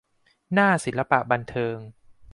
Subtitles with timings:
[0.53, 1.75] หน้าศิลปะบันเทิง